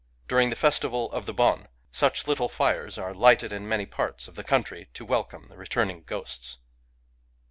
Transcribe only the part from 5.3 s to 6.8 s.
the returning ghosts.